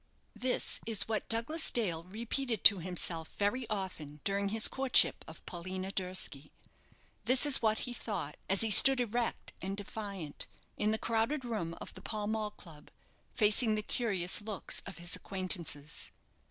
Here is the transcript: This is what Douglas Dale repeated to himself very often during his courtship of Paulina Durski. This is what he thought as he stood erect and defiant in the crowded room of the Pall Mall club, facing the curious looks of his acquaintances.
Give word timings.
This 0.35 0.79
is 0.87 1.07
what 1.07 1.29
Douglas 1.29 1.69
Dale 1.69 2.03
repeated 2.03 2.63
to 2.63 2.79
himself 2.79 3.35
very 3.37 3.69
often 3.69 4.19
during 4.23 4.49
his 4.49 4.67
courtship 4.67 5.23
of 5.27 5.45
Paulina 5.45 5.91
Durski. 5.91 6.51
This 7.25 7.45
is 7.45 7.61
what 7.61 7.81
he 7.85 7.93
thought 7.93 8.35
as 8.49 8.61
he 8.61 8.71
stood 8.71 8.99
erect 8.99 9.53
and 9.61 9.77
defiant 9.77 10.47
in 10.75 10.89
the 10.89 10.97
crowded 10.97 11.45
room 11.45 11.75
of 11.79 11.93
the 11.93 12.01
Pall 12.01 12.25
Mall 12.25 12.49
club, 12.49 12.89
facing 13.35 13.75
the 13.75 13.83
curious 13.83 14.41
looks 14.41 14.79
of 14.87 14.97
his 14.97 15.15
acquaintances. 15.15 16.09